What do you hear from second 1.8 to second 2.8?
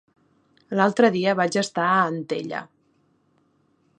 a Antella.